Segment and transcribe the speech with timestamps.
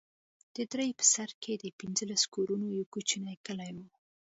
[0.55, 3.77] د درې په سر کښې د پنځلسو كورونو يو كوچنى كلى و.